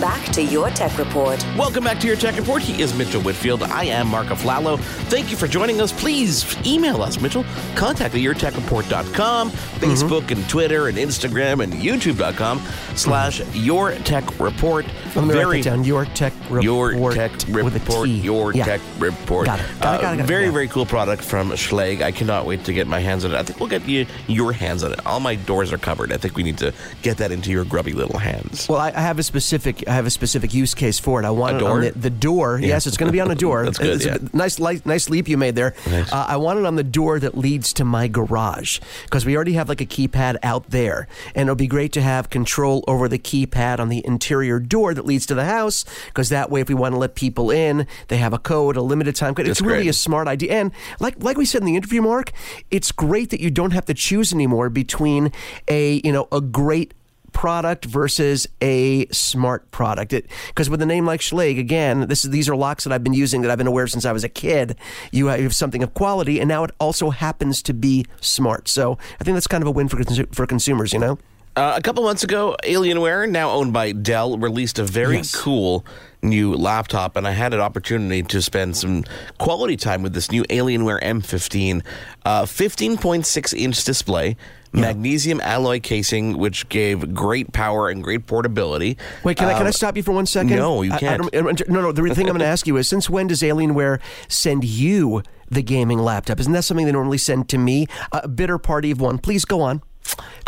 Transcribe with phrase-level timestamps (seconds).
[0.00, 1.44] back to your tech report.
[1.58, 2.62] Welcome back to your Tech Report.
[2.62, 3.62] He is Mitchell Whitfield.
[3.62, 4.78] I am Mark Aflalo.
[5.10, 5.92] Thank you for joining us.
[5.92, 7.44] Please email us, Mitchell.
[7.74, 12.60] Contact at yourtechreport.com, Facebook and Twitter and Instagram and youtube.com
[12.96, 14.86] slash your tech report.
[15.14, 15.84] Let me write that down.
[15.84, 16.62] Your tech report.
[16.94, 18.08] Your tech report.
[18.08, 18.64] Your Yeah.
[18.64, 19.46] tech report.
[19.46, 19.66] Got it.
[19.66, 20.26] Got it, got it, uh, got it.
[20.26, 20.50] Very, Yeah.
[20.52, 22.00] very cool product from Schlage.
[22.02, 23.36] I cannot wait to get my hands on it.
[23.36, 25.00] I think we'll get you your hands on it.
[25.04, 26.12] All my doors are covered.
[26.12, 26.72] I think we need to
[27.02, 28.66] get that into your grubby little hands.
[28.68, 31.26] Well, I, I have a specific I have a specific use case for it.
[31.26, 32.60] I want A it on the, the door.
[32.62, 33.64] Yes, it's going to be on a door.
[33.66, 35.74] That's good, It's a nice, light, nice leap you made there.
[35.88, 36.12] Nice.
[36.12, 39.54] Uh, I want it on the door that leads to my garage because we already
[39.54, 43.18] have like a keypad out there, and it'll be great to have control over the
[43.18, 46.74] keypad on the interior door that leads to the house because that way, if we
[46.76, 49.48] want to let people in, they have a code, a limited time code.
[49.48, 49.90] It's That's really great.
[49.90, 52.30] a smart idea, and like like we said in the interview, Mark,
[52.70, 55.32] it's great that you don't have to choose anymore between
[55.66, 56.94] a you know a great
[57.32, 60.14] product versus a smart product.
[60.48, 63.14] Because with a name like Schlage, again, this is these are locks that I've been
[63.14, 64.76] using that I've been aware of since I was a kid.
[65.12, 68.68] You have something of quality, and now it also happens to be smart.
[68.68, 70.92] So I think that's kind of a win for consu- for consumers.
[70.92, 71.18] You know.
[71.56, 75.34] Uh, a couple months ago, Alienware, now owned by Dell, released a very Yes.
[75.34, 75.84] cool
[76.22, 79.04] new laptop, and I had an opportunity to spend some
[79.38, 81.82] quality time with this new Alienware M15,
[82.24, 84.36] uh, 15.6 inch display.
[84.72, 88.96] Magnesium alloy casing, which gave great power and great portability.
[89.24, 90.54] Wait, can I can I Um, stop you for one second?
[90.56, 91.32] no, you I- I can't.
[91.32, 91.90] don't- no, no.
[91.90, 93.98] The thing I'm going to ask you is, since when does Alienware
[94.28, 96.38] send you the gaming laptop?
[96.38, 97.88] Isn't that something they normally send to me?
[98.12, 99.18] A bitter party of one.
[99.18, 99.82] Please go on.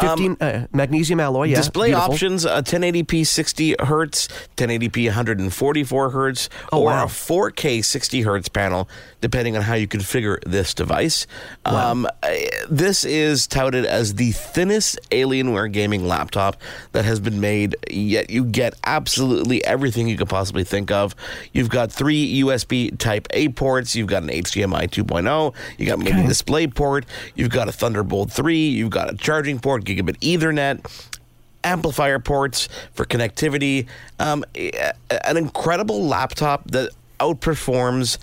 [0.00, 1.44] Fifteen uh, magnesium alloy.
[1.48, 1.56] Yeah.
[1.56, 2.12] Display beautiful.
[2.12, 7.04] options: a 1080p 60 hertz, 1080p 144 hertz, Oh, or wow.
[7.04, 8.88] a 4K 60 hertz panel,
[9.22, 11.26] depending on how you configure this device.
[11.64, 16.56] Um, eh, this is touted as the thinnest Alienware gaming laptop
[16.90, 17.76] that has been made.
[17.88, 21.14] Yet you get absolutely everything you could possibly think of.
[21.52, 23.96] You've got three USB Type A ports.
[23.96, 25.54] You've got an HDMI 2.0.
[25.78, 27.06] You got mini display port.
[27.34, 28.68] You've got a Thunderbolt 3.
[28.68, 30.84] You've got a charging port, gigabit Ethernet
[31.64, 33.86] amplifier ports for connectivity.
[34.18, 36.90] Um, an incredible laptop that
[37.20, 38.18] outperforms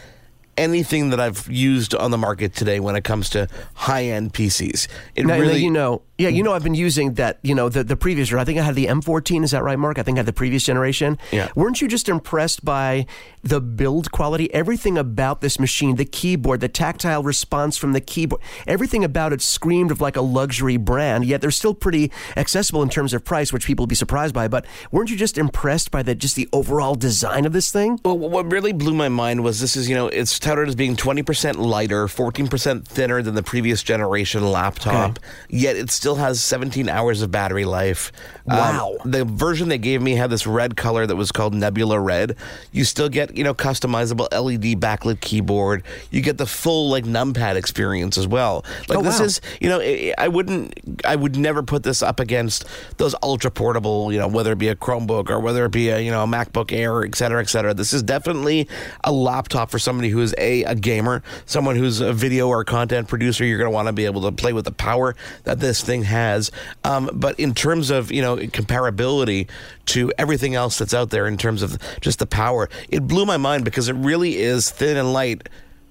[0.59, 4.87] anything that I've used on the market today when it comes to high end PCs.
[5.15, 7.81] It Now, really, you know, yeah, you know, I've been using that, you know, the,
[7.81, 9.41] the previous, I think I had the M14.
[9.45, 9.97] Is that right, Mark?
[9.97, 11.17] I think I had the previous generation.
[11.31, 11.47] Yeah.
[11.55, 13.05] Weren't you just impressed by
[13.41, 14.53] the build quality?
[14.53, 19.41] Everything about this machine, the keyboard, the tactile response from the keyboard, everything about it
[19.41, 23.53] screamed of like a luxury brand, yet they're still pretty accessible in terms of price,
[23.53, 24.49] which people will be surprised by.
[24.49, 27.97] But weren't you just impressed by the, just the overall design of this thing?
[28.03, 30.97] Well, what really blew my mind was this is, you know, it's touted as being
[30.97, 37.21] 20% lighter, 14% thinner than the previous generation laptop, yet it still has 17 hours
[37.21, 38.11] of battery life.
[38.47, 38.97] Um, Wow.
[39.05, 42.35] the version they gave me had this red color that was called Nebula Red.
[42.71, 45.83] You still get, you know, customizable LED backlit keyboard.
[46.11, 48.65] You get the full, like, numpad experience as well.
[48.87, 49.25] Like, Oh, this wow.
[49.25, 50.73] is, you know, I I wouldn't,
[51.05, 52.65] I would never put this up against
[52.97, 55.99] those ultra portable, you know, whether it be a Chromebook or whether it be a,
[55.99, 57.73] you know, a MacBook Air, et cetera, et cetera.
[57.73, 58.67] This is definitely
[59.03, 63.07] a laptop for somebody who is a, a gamer, someone who's a video or content
[63.07, 63.45] producer.
[63.45, 65.98] You're going to want to be able to play with the power that this thing
[66.03, 66.51] has.
[66.83, 69.49] Um, but in terms of, you know, comparability
[69.87, 73.37] to everything else that's out there in terms of just the power, it blew my
[73.37, 75.47] mind because it really is thin and light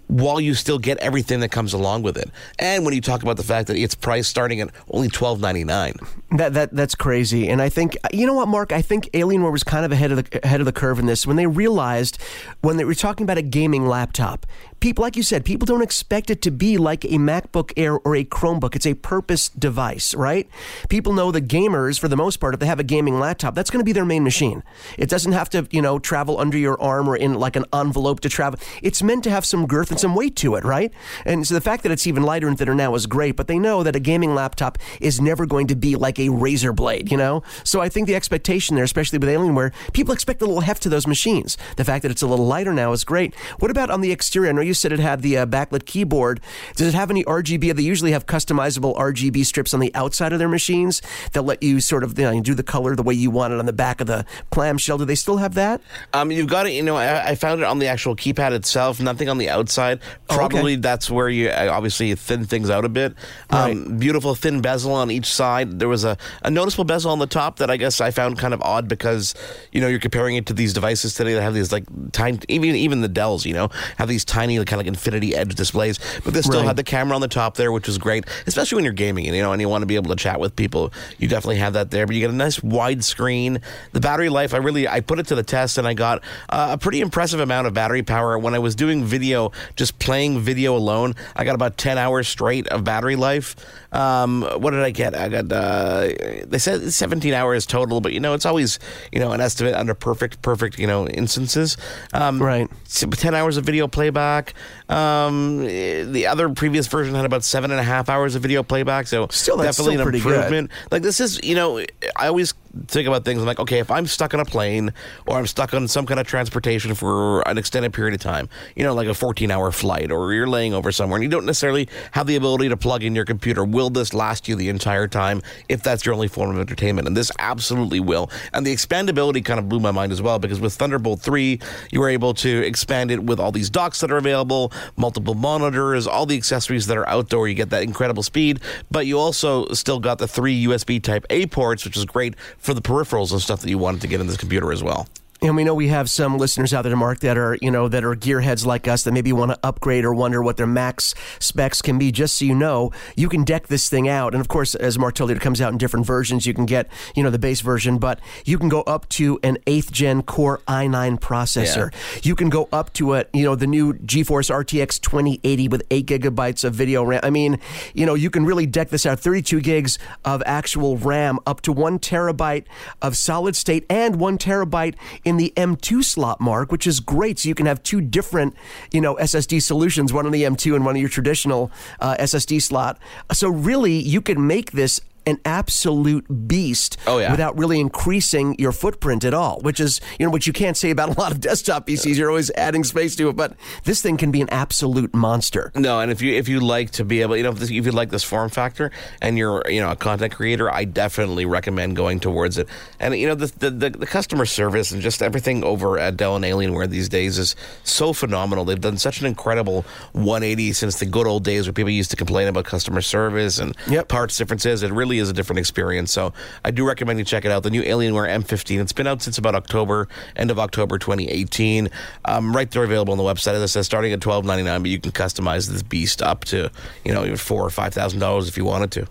[0.08, 2.30] while you still get everything that comes along with it.
[2.58, 5.64] And when you talk about the fact that it's priced starting at only twelve ninety
[5.64, 5.94] nine.
[6.32, 8.72] That that that's crazy, and I think you know what, Mark.
[8.72, 11.26] I think Alienware was kind of ahead of the ahead of the curve in this
[11.26, 12.18] when they realized
[12.62, 14.46] when they were talking about a gaming laptop.
[14.80, 18.14] People, like you said, people don't expect it to be like a MacBook Air or
[18.14, 18.76] a Chromebook.
[18.76, 20.48] It's a purpose device, right?
[20.88, 23.70] People know the gamers, for the most part, if they have a gaming laptop, that's
[23.70, 24.62] going to be their main machine.
[24.96, 28.20] It doesn't have to, you know, travel under your arm or in like an envelope
[28.20, 28.60] to travel.
[28.80, 30.92] It's meant to have some girth and some weight to it, right?
[31.24, 33.58] And so the fact that it's even lighter and thinner now is great, but they
[33.58, 37.16] know that a gaming laptop is never going to be like a razor blade, you
[37.16, 37.42] know?
[37.64, 40.88] So I think the expectation there, especially with Alienware, people expect a little heft to
[40.88, 41.56] those machines.
[41.76, 43.34] The fact that it's a little lighter now is great.
[43.58, 44.50] What about on the exterior?
[44.50, 46.40] I know you said it had the uh, backlit keyboard.
[46.76, 47.74] Does it have any RGB?
[47.74, 51.80] They usually have customizable RGB strips on the outside of their machines that let you
[51.80, 54.00] sort of you know, do the color the way you want it on the back
[54.00, 54.98] of the clamshell.
[54.98, 55.80] Do they still have that?
[56.12, 56.72] Um, you've got it.
[56.72, 59.00] You know, I, I found it on the actual keypad itself.
[59.00, 59.88] Nothing on the outside.
[59.88, 60.00] side.
[60.28, 60.36] Oh, okay.
[60.36, 63.14] Probably that's where you uh, obviously thin things out a bit.
[63.50, 65.78] Um, Beautiful thin bezel on each side.
[65.78, 68.54] There was a, a noticeable bezel on the top that I guess I found kind
[68.54, 69.34] of odd because
[69.72, 72.74] you know you're comparing it to these devices today that have these like tiny, even
[72.74, 75.98] even the Dells, you know, have these tiny kind of like infinity edge displays.
[76.24, 76.66] But this still Right.
[76.66, 79.36] had the camera on the top there, which was great, especially when you're gaming and
[79.36, 80.92] you know and you want to be able to chat with people.
[81.18, 83.60] You definitely have that there, but you get a nice wide screen.
[83.92, 86.68] The battery life, I really I put it to the test and I got uh,
[86.72, 90.76] a pretty impressive amount of battery power when I was doing video, just playing video
[90.76, 91.14] alone.
[91.36, 93.54] I got about ten hours straight of battery life.
[93.92, 95.14] Um, what did I get?
[95.16, 96.08] I got uh,
[96.46, 98.78] they said 17 hours total, but you know it's always
[99.12, 101.76] you know an estimate under perfect perfect you know instances.
[102.12, 102.68] Um, Right.
[102.88, 104.54] 10 hours of video playback.
[104.88, 109.06] Um, the other previous version had about seven and a half hours of video playback.
[109.06, 110.34] So Still, that's definitely still an pretty good.
[110.34, 110.70] improvement.
[110.90, 111.78] Like this is, you know,
[112.16, 112.54] I always
[112.86, 114.92] think about things I'm like, okay, if I'm stuck on a plane
[115.26, 118.84] or I'm stuck on some kind of transportation for an extended period of time, you
[118.84, 121.88] know, like a 14 hour flight or you're laying over somewhere and you don't necessarily
[122.12, 125.42] have the ability to plug in your computer, will this last you the entire time
[125.68, 127.08] if that's your only form of entertainment?
[127.08, 128.30] And this absolutely will.
[128.52, 131.60] And the expandability kind of blew my mind as well because with Thunderbolt 3,
[131.90, 136.06] you were able to expand it with all these docks that are available, multiple monitors,
[136.06, 137.48] all the accessories that are outdoor.
[137.48, 138.60] You get that incredible speed,
[138.90, 142.67] but you also still got the three USB Type A ports, which is great for
[142.74, 145.08] the peripherals and stuff that you wanted to get in this computer as well.
[145.40, 148.02] And we know we have some listeners out there, Mark, that are you know that
[148.02, 151.80] are gearheads like us that maybe want to upgrade or wonder what their max specs
[151.80, 152.10] can be.
[152.10, 155.14] Just so you know, you can deck this thing out, and of course, as Mark
[155.14, 156.44] told you, it comes out in different versions.
[156.44, 159.58] You can get you know the base version, but you can go up to an
[159.68, 161.92] eighth gen Core i9 processor.
[162.24, 166.06] You can go up to a you know the new GeForce RTX 2080 with eight
[166.06, 167.20] gigabytes of video RAM.
[167.22, 167.60] I mean,
[167.94, 169.20] you know, you can really deck this out.
[169.20, 172.64] 32 gigs of actual RAM, up to one terabyte
[173.00, 174.96] of solid state, and one terabyte
[175.28, 177.38] in the M2 slot, Mark, which is great.
[177.38, 178.54] So you can have two different,
[178.90, 181.70] you know, SSD solutions, one on the M2 and one on your traditional
[182.00, 182.98] uh, SSD slot.
[183.32, 187.30] So really, you can make this an absolute beast Oh, yeah.
[187.30, 190.90] without really increasing your footprint at all, which is, you know, what you can't say
[190.90, 192.16] about a lot of desktop PCs.
[192.16, 193.54] You're always adding space to it, but
[193.84, 195.70] this thing can be an absolute monster.
[195.74, 197.84] No, and if you if you like to be able, you know, if, this, if
[197.86, 198.90] you like this form factor
[199.22, 202.68] and you're you know a content creator, I definitely recommend going towards it.
[203.00, 206.36] And you know the the, the, the customer service and just everything over at Dell
[206.36, 207.54] and Alienware these days is
[207.84, 208.64] so phenomenal.
[208.64, 212.16] They've done such an incredible 180 since the good old days where people used to
[212.16, 214.08] complain about customer service and Yep.
[214.08, 214.82] parts differences.
[214.82, 216.12] It is a different experience.
[216.12, 216.32] So
[216.64, 217.62] I do recommend you check it out.
[217.62, 218.80] The new Alienware M15.
[218.80, 221.88] It's been out since about October, end of October 2018.
[222.24, 223.54] Um, right there available on the website.
[223.54, 226.70] As I said, starting at 12.99, but you can customize this beast up to
[227.04, 229.06] you know even four or five thousand dollars if you wanted to.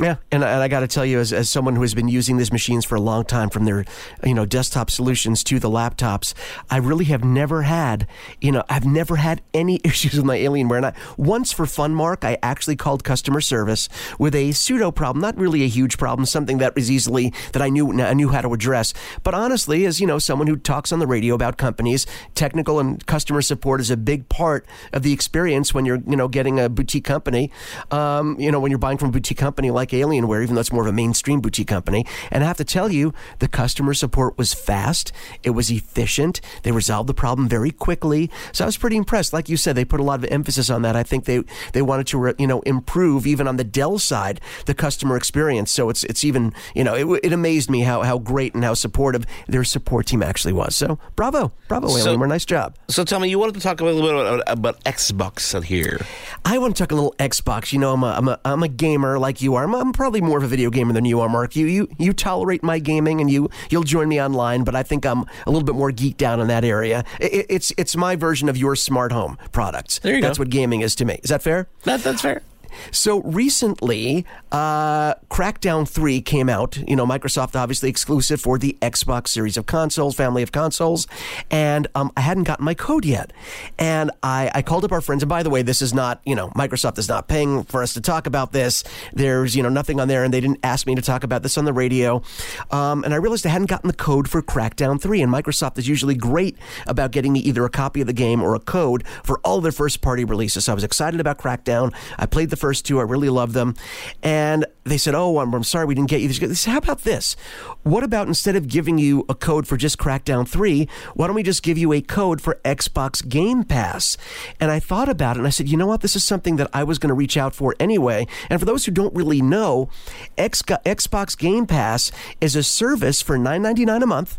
[0.00, 2.36] Yeah, and, and I got to tell you, as, as someone who has been using
[2.36, 3.84] these machines for a long time, from their
[4.24, 6.34] you know desktop solutions to the laptops,
[6.70, 8.06] I really have never had
[8.40, 10.76] you know I've never had any issues with my Alienware.
[10.76, 13.88] And I, once for fun, Mark, I actually called customer service
[14.20, 17.68] with a pseudo problem, not really a huge problem, something that was easily that I
[17.68, 18.94] knew I knew how to address.
[19.24, 22.06] But honestly, as you know, someone who talks on the radio about companies,
[22.36, 26.28] technical and customer support is a big part of the experience when you're you know
[26.28, 27.50] getting a boutique company.
[27.90, 30.72] Um, you know when you're buying from a boutique company like Alienware, even though it's
[30.72, 32.06] more of a mainstream boutique company.
[32.30, 35.12] And I have to tell you, the customer support was fast.
[35.42, 36.40] It was efficient.
[36.62, 38.30] They resolved the problem very quickly.
[38.52, 39.32] So I was pretty impressed.
[39.32, 40.96] Like you said, they put a lot of emphasis on that.
[40.96, 41.42] I think they
[41.72, 45.70] they wanted to re- you know improve even on the Dell side the customer experience.
[45.70, 48.74] So it's it's even you know it, it amazed me how how great and how
[48.74, 50.76] supportive their support team actually was.
[50.76, 52.76] So bravo, bravo, So- Alienware, nice job.
[52.88, 56.00] So tell me, you wanted to talk a little bit about, about Xbox here.
[56.44, 57.72] I want to talk a little Xbox.
[57.72, 59.64] You know, I'm a, I'm a, I'm a gamer like you are.
[59.64, 61.54] I'm, I'm probably more of a video gamer than you are, Mark.
[61.56, 65.06] You, you, you tolerate my gaming and you, you'll join me online, but I think
[65.06, 67.04] I'm a little bit more geeked out in that area.
[67.20, 70.00] It, it's, it's my version of your smart home products.
[70.00, 70.42] There you That's go.
[70.42, 71.20] what gaming is to me.
[71.22, 71.68] Is that fair?
[71.84, 72.42] That, that's fair.
[72.90, 76.76] So recently, uh, Crackdown 3 came out.
[76.76, 81.06] You know, Microsoft obviously exclusive for the Xbox series of consoles, family of consoles.
[81.50, 83.32] And um, I hadn't gotten my code yet.
[83.78, 85.22] And I, I called up our friends.
[85.22, 87.94] And by the way, this is not, you know, Microsoft is not paying for us
[87.94, 88.84] to talk about this.
[89.12, 90.24] There's, you know, nothing on there.
[90.24, 92.22] And they didn't ask me to talk about this on the radio.
[92.70, 95.22] Um, and I realized I hadn't gotten the code for Crackdown 3.
[95.22, 96.56] And Microsoft is usually great
[96.86, 99.72] about getting me either a copy of the game or a code for all their
[99.72, 100.64] first party releases.
[100.64, 101.94] So I was excited about Crackdown.
[102.18, 102.98] I played the first two.
[102.98, 103.74] I really love them.
[104.22, 106.28] And they said, Oh, I'm, I'm sorry we didn't get you.
[106.28, 107.36] They said, How about this?
[107.82, 111.42] What about instead of giving you a code for just Crackdown 3, why don't we
[111.42, 114.16] just give you a code for Xbox Game Pass?
[114.60, 116.00] And I thought about it and I said, You know what?
[116.00, 118.26] This is something that I was going to reach out for anyway.
[118.50, 119.88] And for those who don't really know,
[120.36, 122.10] X- Xbox Game Pass
[122.40, 124.38] is a service for $9.99 a month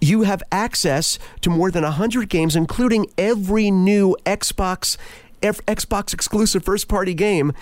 [0.00, 4.96] you have access to more than 100 games, including every new Xbox.
[5.42, 7.52] Xbox exclusive first party game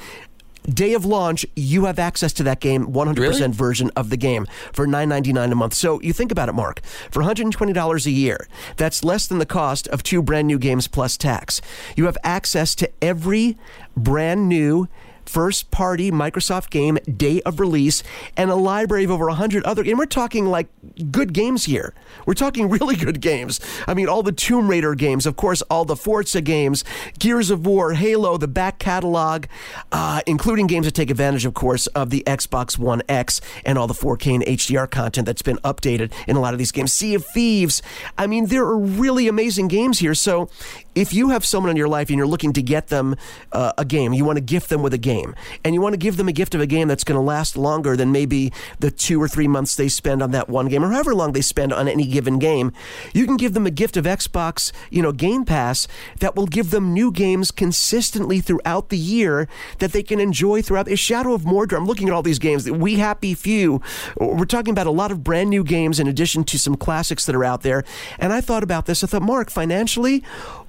[0.67, 3.49] day of launch, you have access to that game, 100% Really?
[3.53, 5.75] version of the game for $9.99 a month.
[5.75, 6.81] So you think about it, Mark.
[7.11, 11.19] For $120 a year, that's less than the cost of two brand new games plus
[11.19, 11.61] tax.
[11.97, 13.59] You have access to every
[13.95, 14.89] brand new
[15.27, 18.03] first party Microsoft game, day of release,
[18.37, 19.83] and a library of over 100 other.
[19.83, 20.69] And we're talking like
[21.11, 21.95] good games here.
[22.27, 23.61] We're talking really good games.
[23.87, 26.85] I mean, all the Tomb Raider games, of course, all the Forza games,
[27.19, 29.47] Gears of War, Halo, the back catalog,
[29.93, 33.87] uh, including games that take advantage, of course, of the Xbox One X and all
[33.87, 36.93] the 4K and HDR content that's been updated in a lot of these games.
[36.93, 37.83] Sea of Thieves.
[38.19, 40.15] I mean, there are really amazing games here.
[40.15, 40.49] So
[40.95, 43.17] if you have someone in your life and you're looking to get them
[43.53, 45.14] uh, a game, you want to gift them with a game,
[45.65, 47.57] and you want to give them a gift of a game that's going to last
[47.57, 50.91] longer than maybe the two or three months they spend on that one game, or
[50.91, 52.73] however long they spend on any given game,
[53.13, 55.87] you can give them a gift of Xbox, you know, Game Pass
[56.21, 60.89] that will give them new games consistently throughout the year that they can enjoy throughout.
[60.89, 61.77] A Shadow of Mordor.
[61.77, 62.71] I'm looking at all these games.
[62.71, 63.81] We Happy Few.
[64.19, 67.35] We're talking about a lot of brand new games in addition to some classics that
[67.35, 67.85] are out there.
[68.19, 69.03] And I thought about this.
[69.05, 70.23] I thought, Mark, financially,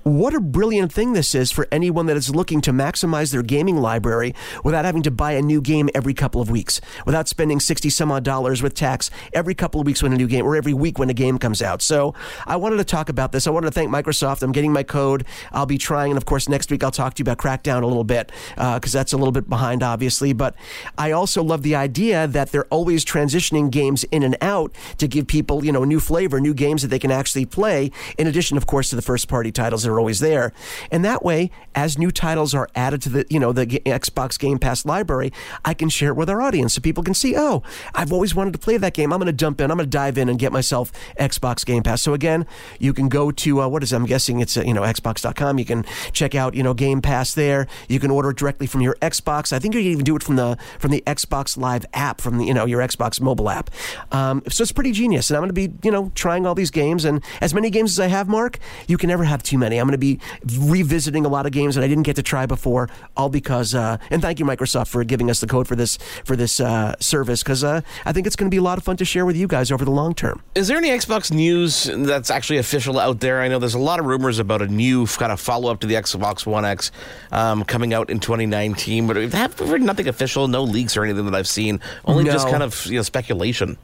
[0.06, 3.78] what a brilliant thing this is for anyone that is looking to maximize their gaming
[3.78, 7.90] library without having to buy a new game every couple of weeks, without spending 60
[7.90, 10.76] some odd dollars with tax every couple of weeks when a new game or every
[10.76, 11.82] week when a game comes out.
[11.82, 12.14] So
[12.46, 13.48] I wanted to talk about this.
[13.48, 14.44] I wanted to thank Microsoft.
[14.44, 15.26] I'm getting my code.
[15.52, 16.12] I'll be trying.
[16.12, 18.94] And of course, next week I'll talk to you about Crackdown a little bit because
[18.94, 20.34] uh, that's a little bit behind, obviously.
[20.34, 20.54] But
[21.00, 25.26] I also love the idea that they're always transitioning games in and out to give
[25.26, 28.68] people, you know, new flavor, new games that they can actually play, in addition, of
[28.68, 30.52] course, to the first party titles that are always there.
[30.92, 34.60] And that way, as new titles are added to the, you know, the Xbox Game
[34.60, 35.32] Pass library,
[35.64, 38.54] I can share it with our audience so people can see, oh, I've always wanted
[38.54, 39.12] to play that game.
[39.12, 39.72] I'm going to jump in.
[39.72, 42.02] I'm going to dive in and get myself Xbox Game Pass.
[42.02, 42.46] So again,
[42.80, 43.96] you can go to uh, what is it?
[43.96, 45.60] I'm guessing it's uh, you know Xbox.com.
[45.60, 47.68] You can check out you know Game Pass there.
[47.88, 49.54] You can order it directly from your Xbox.
[49.54, 52.38] I think you can even do it from the from the Xbox Live app from
[52.38, 53.70] the you know your Xbox mobile app.
[54.12, 55.30] Um, so it's pretty genius.
[55.30, 57.92] And I'm going to be you know trying all these games and as many games
[57.92, 58.60] as I have, Mark.
[58.88, 59.78] You can never have too many.
[59.78, 60.20] I'm going to be
[60.60, 63.98] revisiting a lot of games that I didn't get to try before, all because uh,
[64.10, 67.44] and thank you Microsoft for giving us the code for this for this uh, service
[67.44, 69.36] because uh, I think it's going to be a lot of fun to share with
[69.36, 70.42] you guys over the long term.
[70.56, 73.42] Is there any Xbox news that's actually official out there?
[73.42, 75.88] I know there's a lot of rumors about a new kind of follow up to
[75.88, 76.92] the Xbox One X
[77.32, 81.36] um, coming out in 2019, but have heard nothing official, no leaks or anything that
[81.36, 81.80] I've seen.
[82.06, 82.32] Only No.
[82.32, 83.78] just kind of you know speculation.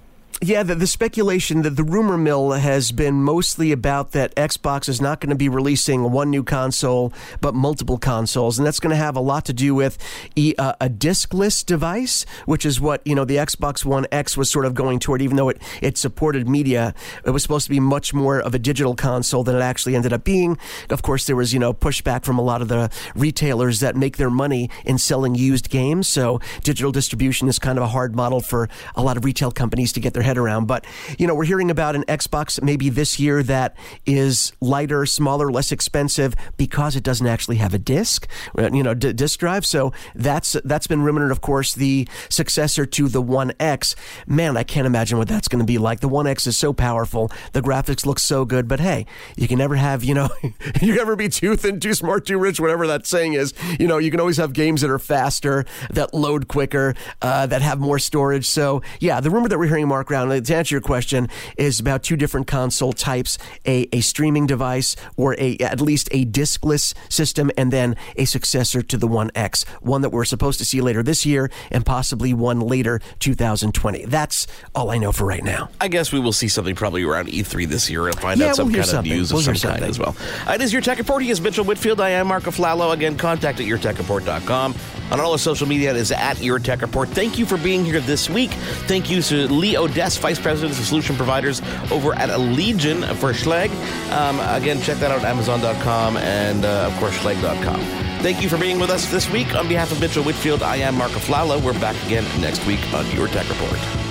[0.43, 5.00] Yeah, the, the speculation that the rumor mill has been mostly about that Xbox is
[5.00, 8.95] not going to be releasing one new console, but multiple consoles, and that's going to
[8.95, 10.00] have a lot to do with
[10.36, 14.50] e, uh, a diskless device, which is what you know the Xbox One X was
[14.50, 15.21] sort of going toward.
[15.21, 18.60] Even though it it supported media, it was supposed to be much more of a
[18.60, 20.57] digital console than it actually ended up being.
[20.89, 24.17] Of course, there was you know pushback from a lot of the retailers that make
[24.17, 28.41] their money in selling used games, so digital distribution is kind of a hard model
[28.41, 30.66] for a lot of retail companies to get their head around.
[30.66, 30.86] But
[31.18, 35.72] you know, we're hearing about an Xbox maybe this year that is lighter, smaller, less
[35.72, 39.66] expensive because it doesn't actually have a disc, uh, you know, d- disc drive.
[39.66, 41.32] So that's that's been rumored.
[41.32, 43.96] Of course, the successor to the One X.
[44.26, 46.00] Man, I can't imagine what that's going to be like.
[46.00, 48.68] The One X is so powerful, the graphics look so good.
[48.68, 50.30] But hey, you can never have you know,
[50.82, 53.54] you never be too thin, too smart, too rich, whatever that saying is.
[53.80, 57.62] You know, you can always have games that are faster, that load quicker, uh, that
[57.62, 58.48] have more storage.
[58.48, 62.04] So yeah, the rumor that we're hearing, Mark, around to answer your question, is about
[62.04, 67.51] two different console types: a, a streaming device or a at least a diskless system,
[67.58, 71.04] and then a successor to the One X, one that we're supposed to see later
[71.04, 74.06] this year, and possibly one later 2020.
[74.06, 75.70] That's all I know for right now.
[75.80, 78.56] I guess we will see something probably around E3 this year and find Yeah, out
[78.56, 79.12] some we'll kind of something.
[79.13, 80.16] news We'll of some kind as well.
[80.48, 81.24] It is your tech report.
[81.24, 82.01] He is Mitchell Whitfield.
[82.01, 82.94] I am Mark Aflalo.
[82.94, 84.75] Again, contact at yourtechreport.com.
[85.12, 87.10] On all our social media, it is at Your Tech Report.
[87.10, 88.51] Thank you for being here this week.
[88.88, 93.72] Thank you to Lee Odess, Vice President of Solution Providers over at Allegion for Schlage.
[94.12, 97.79] Um, again, check that out at Amazon.com and, uh, of course, Schlage.com.
[98.22, 99.53] Thank you for being with us this week.
[99.55, 101.62] On behalf of Mitchell Whitfield, I am Mark Aflalo.
[101.63, 104.11] We're back again next week on Your Tech Report.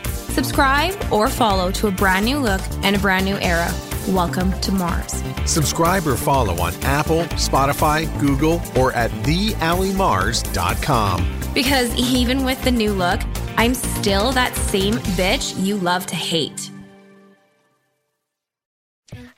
[0.31, 3.69] Subscribe or follow to a brand new look and a brand new era.
[4.07, 5.21] Welcome to Mars.
[5.45, 11.39] Subscribe or follow on Apple, Spotify, Google, or at thealimars.com.
[11.53, 13.19] Because even with the new look,
[13.57, 16.71] I'm still that same bitch you love to hate.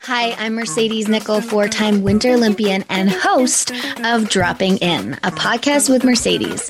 [0.01, 3.71] Hi, I'm Mercedes Nicoll, four time Winter Olympian and host
[4.03, 6.69] of Dropping In, a podcast with Mercedes.